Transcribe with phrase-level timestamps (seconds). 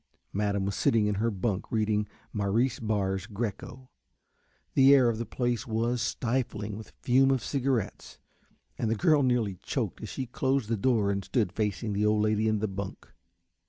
[0.33, 3.91] Madame was sitting up in her bunk reading Maurice Barres' "Greco."
[4.73, 8.17] The air of the place was stifling with the fume of cigarettes,
[8.79, 12.23] and the girl nearly choked as she closed the door and stood facing the old
[12.23, 13.09] lady in the bunk.